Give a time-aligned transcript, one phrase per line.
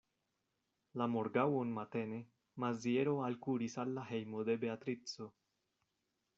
[1.01, 2.17] La morgaŭon matene
[2.65, 5.33] Maziero alkuris al la hejmo de Beatrico.